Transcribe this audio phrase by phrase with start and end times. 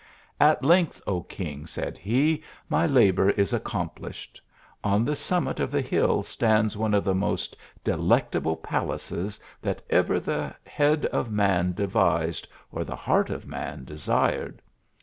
[0.51, 4.41] "At length, O king," said he," my labour is accomplished.
[4.83, 9.39] On the sum mit of the hill stands one of the most delectable pal aces
[9.61, 14.59] that ever the head of man devised, or the heart of man desired.